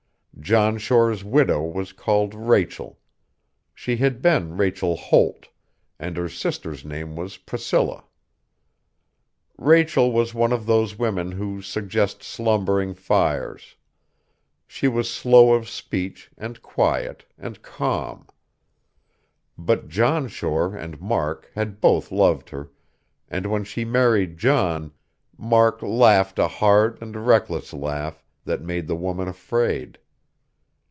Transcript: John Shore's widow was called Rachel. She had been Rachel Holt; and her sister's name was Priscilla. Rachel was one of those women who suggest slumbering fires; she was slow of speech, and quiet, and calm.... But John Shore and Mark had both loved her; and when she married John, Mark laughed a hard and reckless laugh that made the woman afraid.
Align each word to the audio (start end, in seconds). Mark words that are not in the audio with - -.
John 0.39 0.79
Shore's 0.79 1.23
widow 1.23 1.61
was 1.61 1.93
called 1.93 2.33
Rachel. 2.33 2.97
She 3.75 3.97
had 3.97 4.23
been 4.23 4.57
Rachel 4.57 4.95
Holt; 4.95 5.49
and 5.99 6.17
her 6.17 6.27
sister's 6.27 6.83
name 6.83 7.15
was 7.15 7.37
Priscilla. 7.37 8.05
Rachel 9.59 10.11
was 10.11 10.33
one 10.33 10.51
of 10.51 10.65
those 10.65 10.97
women 10.97 11.33
who 11.33 11.61
suggest 11.61 12.23
slumbering 12.23 12.95
fires; 12.95 13.75
she 14.65 14.87
was 14.87 15.13
slow 15.13 15.53
of 15.53 15.69
speech, 15.69 16.31
and 16.39 16.59
quiet, 16.63 17.23
and 17.37 17.61
calm.... 17.61 18.25
But 19.59 19.89
John 19.89 20.27
Shore 20.27 20.75
and 20.75 20.99
Mark 20.99 21.51
had 21.53 21.79
both 21.79 22.11
loved 22.11 22.49
her; 22.49 22.71
and 23.29 23.45
when 23.45 23.63
she 23.63 23.85
married 23.85 24.39
John, 24.39 24.91
Mark 25.37 25.83
laughed 25.83 26.39
a 26.39 26.47
hard 26.47 26.99
and 26.99 27.15
reckless 27.27 27.73
laugh 27.73 28.23
that 28.43 28.61
made 28.63 28.87
the 28.87 28.95
woman 28.95 29.27
afraid. 29.27 29.99